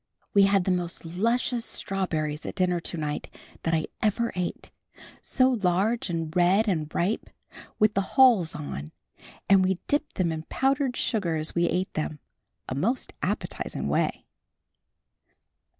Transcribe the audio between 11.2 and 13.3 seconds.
as we ate them, a most